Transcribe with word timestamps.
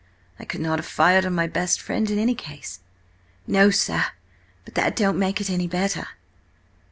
I 0.39 0.45
could 0.45 0.61
not 0.61 0.79
have 0.79 0.87
fired 0.87 1.27
on 1.27 1.35
my 1.35 1.45
best 1.45 1.79
friend 1.79 2.09
in 2.09 2.17
any 2.17 2.33
case." 2.33 2.79
"No, 3.45 3.69
sir, 3.69 4.03
but 4.65 4.73
that 4.73 4.95
don't 4.95 5.19
make 5.19 5.39
it 5.39 5.47
any 5.51 5.67
better." 5.67 6.07